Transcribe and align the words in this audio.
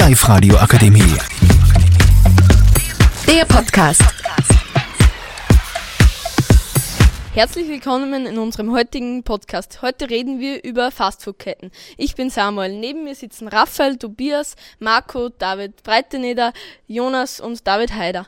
Live-Radio 0.00 0.56
Akademie. 0.56 1.14
Der 3.28 3.44
Podcast. 3.44 4.02
Herzlich 7.34 7.68
willkommen 7.68 8.24
in 8.24 8.38
unserem 8.38 8.72
heutigen 8.72 9.22
Podcast. 9.24 9.82
Heute 9.82 10.08
reden 10.08 10.40
wir 10.40 10.64
über 10.64 10.90
Fastfood-Ketten. 10.90 11.70
Ich 11.98 12.14
bin 12.14 12.30
Samuel. 12.30 12.78
Neben 12.78 13.04
mir 13.04 13.14
sitzen 13.14 13.46
Raphael, 13.46 13.98
Tobias, 13.98 14.56
Marco, 14.78 15.28
David 15.28 15.82
Breiteneder, 15.82 16.54
Jonas 16.86 17.38
und 17.38 17.66
David 17.66 17.92
Haider. 17.94 18.26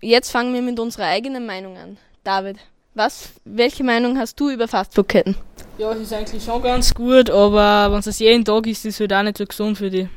Jetzt 0.00 0.32
fangen 0.32 0.52
wir 0.52 0.62
mit 0.62 0.80
unserer 0.80 1.06
eigenen 1.06 1.46
Meinung 1.46 1.78
an. 1.78 1.98
David, 2.24 2.56
was, 2.94 3.28
welche 3.44 3.84
Meinung 3.84 4.18
hast 4.18 4.40
du 4.40 4.50
über 4.50 4.66
Fastfood-Ketten? 4.66 5.36
Ja, 5.78 5.92
es 5.92 6.00
ist 6.00 6.12
eigentlich 6.12 6.42
schon 6.42 6.60
ganz 6.60 6.92
gut, 6.92 7.30
aber 7.30 7.92
wenn 7.92 8.00
es 8.00 8.18
jeden 8.18 8.44
Tag 8.44 8.66
ist, 8.66 8.84
ist 8.84 8.94
es 8.96 9.00
halt 9.00 9.12
auch 9.12 9.22
nicht 9.22 9.38
so 9.38 9.46
gesund 9.46 9.78
für 9.78 9.88
die. 9.88 10.08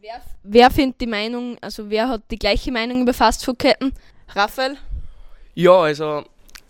Wer, 0.00 0.22
wer 0.44 0.70
findet 0.70 1.00
die 1.00 1.08
Meinung, 1.08 1.56
also 1.60 1.90
wer 1.90 2.08
hat 2.08 2.22
die 2.30 2.38
gleiche 2.38 2.70
Meinung 2.70 3.02
über 3.02 3.12
Fastfood-Ketten? 3.12 3.92
Raphael? 4.28 4.76
Ja, 5.56 5.72
also 5.72 6.24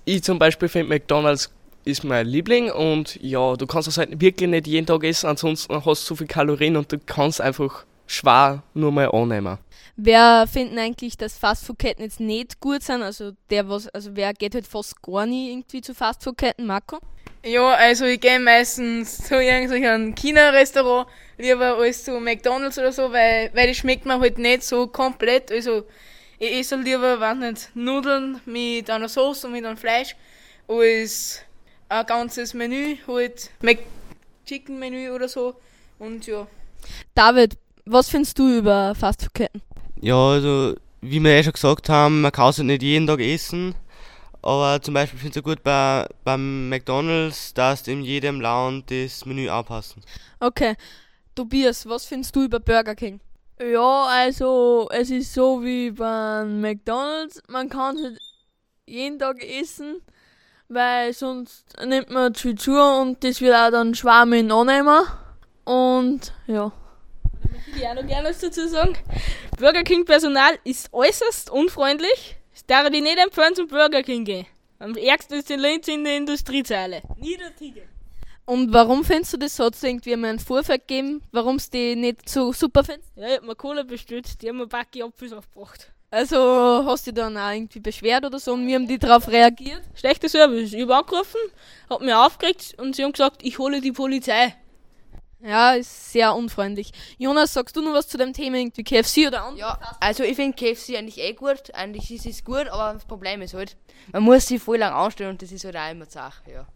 ich 0.06 0.23
zum 0.23 0.38
Beispiel 0.38 0.69
finde 0.69 0.95
McDonalds 0.95 1.52
ist 1.84 2.05
mein 2.05 2.27
Liebling 2.27 2.70
und 2.70 3.16
ja, 3.22 3.55
du 3.55 3.66
kannst 3.66 3.86
das 3.86 3.98
halt 3.98 4.19
wirklich 4.19 4.48
nicht 4.48 4.66
jeden 4.66 4.86
Tag 4.86 5.05
essen, 5.05 5.27
ansonsten 5.27 5.74
hast 5.74 6.05
du 6.05 6.06
so 6.06 6.16
viel 6.16 6.27
Kalorien 6.27 6.78
und 6.78 6.91
du 6.91 6.98
kannst 7.05 7.42
einfach 7.42 7.84
schwer 8.06 8.62
nur 8.72 8.92
mal 8.92 9.10
annehmen. 9.10 9.58
Wer 9.97 10.47
finden 10.50 10.78
eigentlich, 10.78 11.19
dass 11.19 11.36
Fastfood-Ketten 11.36 12.02
jetzt 12.02 12.20
nicht 12.20 12.60
gut 12.60 12.83
sind? 12.83 13.02
Also 13.02 13.33
der 13.50 13.69
was, 13.69 13.88
also 13.88 14.16
wer 14.16 14.33
geht 14.33 14.55
halt 14.55 14.66
fast 14.66 15.02
gar 15.02 15.27
nie 15.27 15.50
irgendwie 15.50 15.83
zu 15.83 15.95
Fastfood-Ketten, 15.95 16.64
Marco? 16.64 16.98
Ja, 17.45 17.73
also 17.73 18.05
ich 18.05 18.20
gehe 18.20 18.41
meistens 18.41 19.19
zu 19.19 19.41
irgendeinem 19.41 20.15
China-Restaurant 20.15 21.09
lieber 21.38 21.77
als 21.77 22.05
zu 22.05 22.19
McDonalds 22.20 22.78
oder 22.78 22.92
so, 22.92 23.12
weil, 23.12 23.51
weil 23.55 23.69
das 23.69 23.77
schmeckt 23.77 24.05
mir 24.06 24.19
halt 24.19 24.38
nicht 24.38 24.64
so 24.64 24.87
komplett. 24.88 25.53
Also 25.53 25.84
ich 26.39 26.59
esse 26.59 26.77
lieber, 26.77 27.20
weiß 27.20 27.39
nicht, 27.39 27.70
Nudeln 27.75 28.41
mit 28.44 28.91
einer 28.91 29.09
Sauce 29.09 29.44
und 29.44 29.53
mit 29.53 29.64
einem 29.64 29.77
Fleisch 29.77 30.16
als 30.66 31.41
ein 31.89 32.06
ganzes 32.06 32.55
Menü, 32.55 32.97
halt 33.06 33.50
Chicken-Menü 34.47 35.11
oder 35.11 35.28
so. 35.28 35.55
Und 35.98 36.27
ja. 36.27 36.47
David, 37.14 37.56
was 37.84 38.09
findest 38.09 38.39
du 38.39 38.59
über 38.59 38.94
Fastfood-Ketten? 38.94 39.62
Ja, 40.00 40.14
also 40.14 40.75
wie 41.00 41.20
wir 41.20 41.36
ja 41.36 41.42
schon 41.42 41.53
gesagt 41.53 41.89
haben, 41.89 42.20
man 42.20 42.33
kann 42.33 42.50
es 42.50 42.59
halt 42.59 42.66
nicht 42.66 42.83
jeden 42.83 43.06
Tag 43.06 43.20
essen. 43.20 43.75
Aber 44.42 44.81
zum 44.81 44.94
Beispiel 44.94 45.19
finde 45.19 45.33
ich 45.33 45.36
es 45.36 45.42
gut 45.42 45.62
bei, 45.62 46.06
beim 46.25 46.69
McDonalds, 46.69 47.55
dass 47.55 47.89
in 47.89 48.03
jedem 48.03 48.41
Land 48.41 48.91
das 48.91 49.27
Menü 49.27 49.48
anpassen. 49.48 50.03
Okay. 50.41 50.77
Tobias, 51.34 51.89
was 51.89 52.05
findest 52.05 52.34
du 52.34 52.44
über 52.44 52.61
Burger 52.61 52.94
King? 52.94 53.20
Ja, 53.61 54.06
also 54.06 54.89
es 54.92 55.11
ist 55.11 55.34
so 55.34 55.62
wie 55.62 55.91
beim 55.91 56.61
McDonalds. 56.61 57.42
Man 57.48 57.69
kann 57.69 57.97
es 57.97 58.03
halt 58.03 58.19
jeden 58.86 59.19
Tag 59.19 59.42
essen, 59.42 60.00
weil 60.69 61.12
sonst 61.12 61.64
nimmt 61.84 62.11
man 62.11 62.34
zu 62.34 62.48
viel 62.48 62.55
zu 62.55 62.72
und 62.72 63.22
das 63.22 63.41
wird 63.41 63.55
auch 63.55 63.70
dann 63.70 63.94
schwer 63.94 64.27
mit 64.27 64.50
annehmen. 64.50 65.05
Und 65.64 66.33
ja. 66.47 66.72
Ich 67.77 67.86
auch 67.86 67.94
noch 67.94 68.06
gerne 68.06 68.28
was 68.28 68.39
dazu 68.39 68.66
sagen. 68.69 68.97
Burger 69.59 69.83
King 69.83 70.05
Personal 70.05 70.59
ist 70.64 70.92
äußerst 70.92 71.50
unfreundlich. 71.50 72.38
Darf 72.67 72.91
ich 72.91 73.03
nicht 73.03 73.19
empfehlen 73.19 73.55
zum 73.55 73.69
Burger 73.69 74.03
King 74.03 74.25
gehen. 74.25 74.47
Am 74.78 74.97
ärgsten 74.97 75.39
ist 75.39 75.51
in 75.51 75.61
Linz 75.61 75.89
in 75.89 76.05
der 76.05 76.17
Industriezeile. 76.17 77.03
Nie 77.17 77.37
der 77.37 77.55
Tiger. 77.55 77.83
Und 78.45 78.73
warum 78.73 79.05
findest 79.05 79.34
du 79.34 79.37
das? 79.37 79.59
Hat 79.59 79.75
es 79.75 79.83
irgendwie 79.83 80.17
mal 80.17 80.28
einen 80.28 80.39
Vorfall 80.39 80.78
gegeben, 80.78 81.20
warum 81.33 81.56
es 81.56 81.69
die 81.69 81.95
nicht 81.95 82.28
so 82.28 82.53
super 82.53 82.83
findest? 82.83 83.12
Ja, 83.17 83.28
ich 83.28 83.37
hab 83.37 83.42
mir 83.42 83.55
Cola 83.55 83.83
bestellt, 83.83 84.41
die 84.41 84.48
haben 84.48 84.56
mir 84.56 84.67
Backe 84.67 85.05
Apfels 85.05 85.33
aufgebracht. 85.33 85.92
Also 86.11 86.39
hast 86.87 87.06
du 87.06 87.12
dann 87.12 87.37
auch 87.37 87.50
irgendwie 87.50 87.81
beschwert 87.81 88.25
oder 88.25 88.39
so 88.39 88.55
und 88.55 88.67
wie 88.67 88.75
haben 88.75 88.89
die 88.89 88.98
darauf 88.98 89.28
reagiert? 89.28 89.82
Schlechter 89.94 90.31
Service. 90.31 90.72
Ich 90.72 90.82
hab 90.88 90.91
angerufen, 90.91 91.41
hab 91.91 92.00
mich 92.00 92.15
aufgeregt 92.15 92.75
und 92.78 92.97
sie 92.97 93.05
haben 93.05 93.12
gesagt, 93.12 93.43
ich 93.43 93.59
hole 93.59 93.82
die 93.82 93.93
Polizei. 93.93 94.55
Ja, 95.41 95.75
ist 95.75 96.12
sehr 96.12 96.34
unfreundlich. 96.34 96.91
Jonas, 97.16 97.53
sagst 97.53 97.76
du 97.76 97.81
noch 97.81 97.93
was 97.93 98.09
zu 98.09 98.19
dem 98.19 98.32
Thema 98.32 98.56
irgendwie 98.56 98.82
KFC 98.82 99.28
oder 99.28 99.44
andere? 99.44 99.60
Ja, 99.60 99.97
also 100.00 100.25
ich 100.25 100.34
finde 100.34 100.56
KFC 100.56 100.97
eigentlich 100.97 101.19
eh 101.19 101.32
gut. 101.32 101.75
Eigentlich 101.75 102.10
ist 102.10 102.26
es 102.26 102.44
gut, 102.44 102.66
aber 102.69 102.94
das 102.94 103.04
Problem 103.04 103.41
ist 103.43 103.54
halt, 103.54 103.76
man 104.12 104.25
muss 104.25 104.47
sich 104.47 104.60
voll 104.60 104.78
lang 104.78 104.93
anstellen 104.93 105.31
und 105.31 105.43
das 105.43 105.53
ist 105.53 105.65
halt 105.65 105.76
auch 105.76 105.91
immer 105.91 106.06
Sache, 106.06 106.50
ja. 106.50 106.66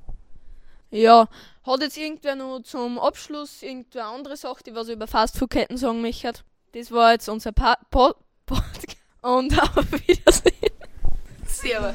Ja, 0.91 1.29
hat 1.65 1.81
jetzt 1.81 1.97
irgendwer 1.97 2.37
noch 2.37 2.61
zum 2.61 2.99
Abschluss 2.99 3.63
irgendeine 3.63 4.05
andere 4.05 4.37
Sache, 4.37 4.63
die 4.65 4.75
was 4.75 4.89
über 4.89 5.07
Fastfood-Ketten 5.07 5.79
sagen 5.79 6.03
möchte? 6.03 6.33
Das 6.73 6.93
war 6.93 7.13
jetzt 7.13 7.29
unser 7.29 7.53
pa 7.53 7.77
po 7.91 8.15
Podcast. 8.47 8.97
Und 9.23 9.59
auf 9.61 9.77
Wiedersehen. 10.07 10.73
Servus. 11.47 11.95